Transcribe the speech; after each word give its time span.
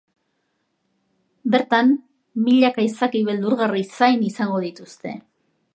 Bertan, 1.55 1.91
milaka 2.47 2.87
izaki 2.89 3.23
beldurgarri 3.29 3.87
zain 3.99 4.27
izango 4.31 4.65
dituzte. 4.69 5.17